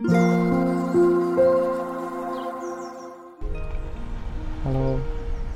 [0.00, 0.14] Hello,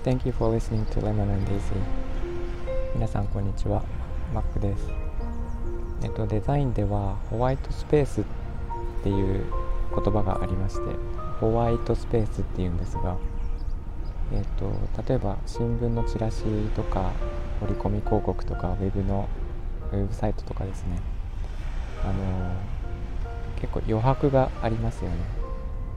[0.03, 1.77] thank you for listening to Lemon and Daisy.
[2.97, 3.85] 皆さんこんにちは、
[4.35, 4.89] マックです。
[6.03, 8.25] えっと、デザインではホワイトスペースっ
[9.05, 9.45] ていう
[9.95, 10.97] 言葉がありまして
[11.39, 13.17] ホワイトスペースっていうんですが
[14.33, 14.73] えっと、
[15.09, 16.43] 例えば新聞のチラシ
[16.75, 17.13] とか
[17.63, 19.29] 折り込み広告とかウェブの
[19.93, 20.99] ウェブサイトとかですね。
[22.03, 22.72] あの
[23.63, 25.17] 結構余白がありますよね。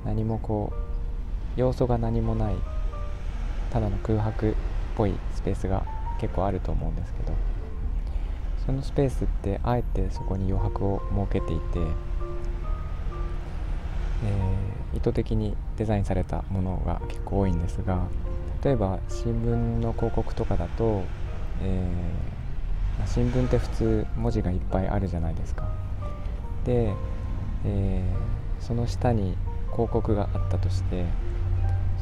[0.05, 2.55] 何もこう要素が何もない
[3.71, 4.53] ただの空白っ
[4.95, 5.83] ぽいスペースが
[6.21, 7.33] 結構あると思うんですけど
[8.65, 18.05] そのスペースってあえてそこに余白を設けていて、えー、意図的にデザインされたものが結構多いんですが
[18.63, 21.03] 例えば新聞の広告とかだと、
[21.61, 25.67] えー、新聞って普通文字がいっぱいあるじゃないですか。
[26.65, 26.91] で、
[27.65, 29.35] えー、その下に
[29.71, 31.05] 広告があったとして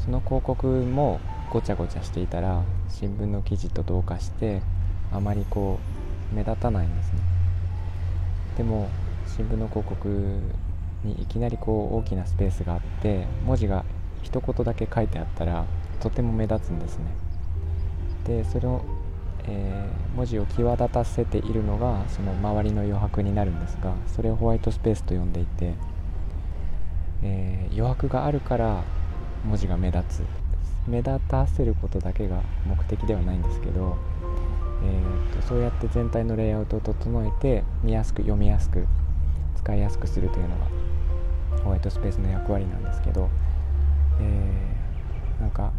[0.04, 4.60] その広告もごちゃごちゃしていたら新聞の記事と同化して
[5.12, 5.78] あまりこ
[6.32, 7.18] う目立たないんですね。
[8.56, 8.88] でも
[9.26, 10.08] 新聞の広告
[11.02, 13.84] にいきなりこう大きなスペースがあって文字が
[14.22, 15.64] 一言だけ書いてあったら
[16.00, 17.04] とても目立つんですね。
[18.24, 18.82] でそれを、
[19.46, 25.74] えー、文字を際立たせているのがその周りの余白になるんですがそれをホワイトスペースと呼んでいて、
[27.22, 28.82] えー、余白があるから
[29.44, 30.44] 文字が目立つ。
[30.86, 33.96] 目立たせることだけが目的ではないんですけど、
[34.82, 38.86] えーと、そうやって全体のレイアウトを整えて見やすく読みやすく
[39.56, 40.66] 使いやすくするというのが
[41.64, 43.30] ホワイトスペースの役割なんですけど、
[44.20, 45.72] えー、なんか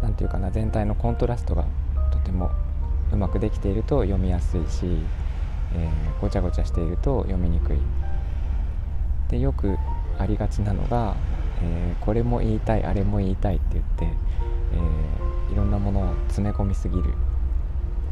[0.00, 1.64] なんていうかな全体のコントラストが
[2.12, 2.50] とても
[3.18, 4.86] まくできていると読みやすいし、
[5.74, 7.78] えー、ごちゃごちゃしていると読みにくい。
[9.28, 9.76] でよく
[10.18, 11.14] ありがちなのが
[11.62, 17.14] えー、これも言いたいあれも言いたいって言って、えー、いろんなものを詰め込みすぎる。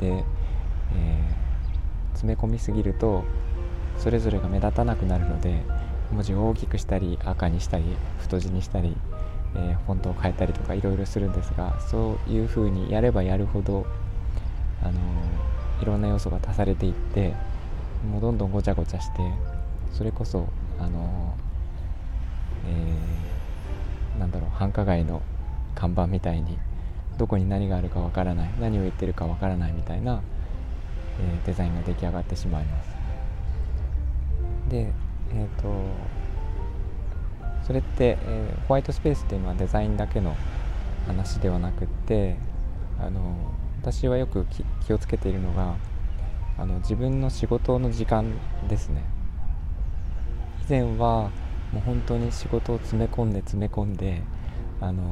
[0.00, 0.25] で、え、
[2.12, 3.25] 詰め込みすぎると
[3.97, 5.62] それぞれが目立たなくなるので
[6.12, 7.84] 文字を大きくしたり赤にしたり
[8.19, 8.97] 太字にしたり、
[9.54, 13.86] えフォントを変えたりとかいろいろするんですがそういうふうにやればやるほど、
[14.86, 15.00] あの
[15.82, 17.34] いろんな要素が足されていって
[18.10, 19.22] もうどんどんごちゃごちゃして
[19.92, 20.47] それこそ、
[20.78, 21.34] あの
[22.66, 23.16] えー
[24.19, 25.22] なんだろう繁華街の
[25.75, 26.58] 看板みたいに
[27.19, 30.22] どこに何があるかわからない何を言ってるかわからないみたいな、
[31.20, 32.96] えー、デザインが出来上がってしまいます。
[34.69, 34.92] で
[35.32, 35.69] え、ー、と
[37.64, 40.36] それって、えー、ホワイトスペースっていうのはデザインだけの
[41.06, 42.36] 話ではなくって
[43.00, 43.36] あの
[43.81, 44.47] 私はよく
[44.87, 45.76] 気をつけているのが
[46.59, 48.32] あの自分の仕事の時間
[48.69, 49.04] ですね。
[50.66, 51.31] 以前は
[51.72, 54.22] もう本当に仕事を詰め込んで詰め込んで、
[54.81, 55.03] あの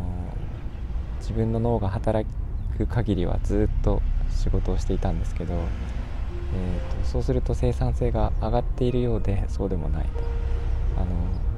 [1.21, 2.29] 自分の脳が働
[2.77, 10.11] く限りはずっと仕事をしていたんですけど、えーと、そうすると生産性が上がっているようでそうでもないと、
[10.97, 11.07] あの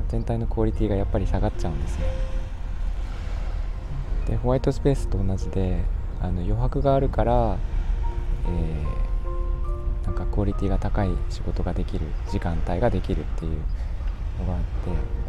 [0.09, 2.05] 全体のクオリティがやっぱり下がっちゃうんですね。
[4.27, 5.85] でホワイトスペースと同じで
[6.21, 7.57] あの余白があるから、
[8.47, 13.53] えー、なんかクオリティが高い仕事ができる時間帯ができるっていう
[14.41, 14.61] のがあっ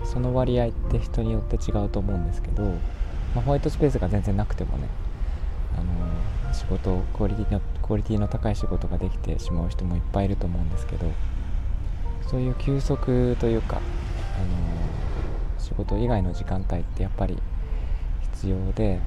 [0.01, 2.71] てその割合って人によって違うと思うんですけど、ま
[3.37, 4.87] あ、ホワイトスペースが全然なくてもね
[5.77, 5.81] あ
[6.47, 11.11] の仕事クオリティのクオリティの高い仕事ができてしまう人もいっぱいいると思うんですけど
[12.29, 13.83] そういう休息というか、あの
[15.57, 17.37] 仕事以外の時間帯ってやっぱり
[18.33, 18.99] 必要で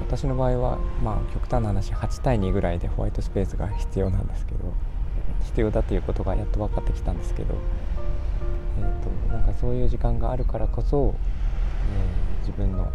[0.00, 4.72] 私の場合は、まあ、極端な話8対2ぐらいでホワイトスペースが必要なんですけど
[5.44, 7.54] 必要だということがやっと分かってきたんですけど
[8.78, 11.14] えーと、なんかそういう時間があるからこそ、
[11.90, 12.92] えー、自分の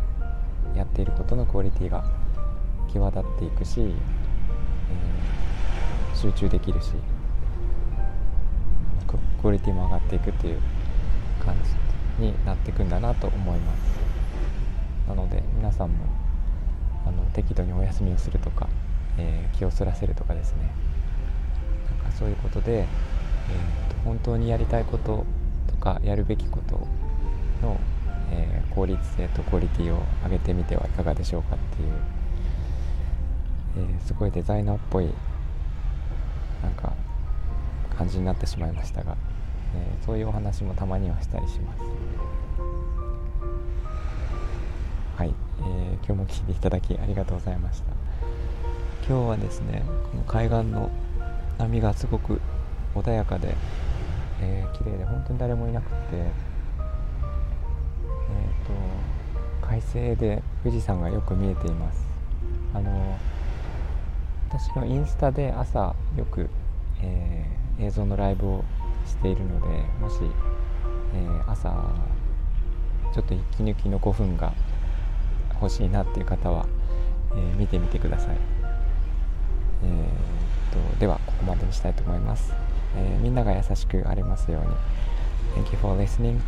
[0.75, 2.03] やっていることのクオリティが
[2.91, 6.91] 際立っていくし、えー、集中できるし
[9.41, 10.59] クオリティも上がっていくっていう
[11.43, 11.55] 感
[12.19, 13.99] じになっていくんだなと思います。
[15.09, 15.95] なので皆さんも
[17.05, 18.67] あの適度にお休みをするとか、
[19.17, 20.71] えー、気をそらせるとかですね。
[21.97, 22.85] なんかそういうことで、えー
[23.89, 25.25] と本当にやりたいこと
[25.67, 26.87] とかやるべきこと
[27.61, 27.79] の、
[28.31, 31.91] えー、効率性とクオリティを上げてみてはいかがでしょうかっていう、
[33.77, 35.09] えー、すごいデザイナーっぽい
[36.63, 36.93] なんか
[37.95, 39.15] 感じになってしまいましたが、
[39.75, 41.81] え、そういうお話もたまにはしたりします。
[46.11, 47.85] 今日も聞いていただきありがとうございました。
[49.07, 49.81] 今日はですね
[50.11, 50.91] この海岸の
[51.57, 52.41] 波がすごく
[52.93, 53.55] 穏やかで、
[54.41, 56.27] えー、綺麗で本当に誰もいなくてえっ、
[59.61, 62.05] と快晴で富士山がよく見えています。
[62.73, 63.17] あの
[64.49, 66.49] 私のインスタで朝よく、
[67.01, 68.65] えー、映像のライブを
[69.05, 69.67] しているので
[70.01, 70.17] もし、
[71.15, 71.69] えー、朝
[73.13, 74.53] ちょっと息抜きの5分が
[75.71, 76.65] しいなっていう方は、
[77.31, 78.37] えー、見てみてください、
[79.83, 82.53] えー、とではここまでにしたいと思います、
[82.95, 84.67] えみんなが優しくありますように
[85.55, 86.41] Thank you for listening.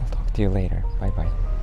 [0.00, 0.82] I'll talk to you later.
[1.00, 1.53] Bye bye.